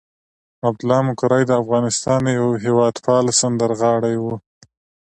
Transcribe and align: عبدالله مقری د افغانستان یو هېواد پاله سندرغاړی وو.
عبدالله 0.67 0.99
مقری 1.09 1.43
د 1.47 1.51
افغانستان 1.61 2.21
یو 2.39 2.47
هېواد 2.65 2.95
پاله 3.05 3.31
سندرغاړی 3.41 4.15
وو. 4.19 4.35